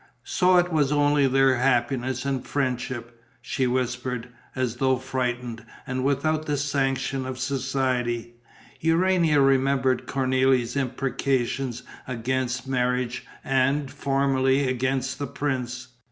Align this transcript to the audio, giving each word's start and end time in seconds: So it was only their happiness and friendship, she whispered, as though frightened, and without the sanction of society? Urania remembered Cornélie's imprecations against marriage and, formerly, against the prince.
So 0.23 0.57
it 0.57 0.73
was 0.73 0.91
only 0.91 1.27
their 1.27 1.57
happiness 1.57 2.25
and 2.25 2.43
friendship, 2.43 3.21
she 3.39 3.67
whispered, 3.67 4.29
as 4.55 4.77
though 4.77 4.97
frightened, 4.97 5.63
and 5.85 6.03
without 6.03 6.47
the 6.47 6.57
sanction 6.57 7.23
of 7.27 7.37
society? 7.37 8.33
Urania 8.79 9.39
remembered 9.39 10.07
Cornélie's 10.07 10.75
imprecations 10.75 11.83
against 12.07 12.67
marriage 12.67 13.27
and, 13.43 13.91
formerly, 13.91 14.67
against 14.67 15.19
the 15.19 15.27
prince. 15.27 15.89